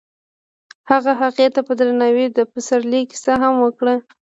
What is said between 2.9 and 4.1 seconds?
کیسه هم وکړه.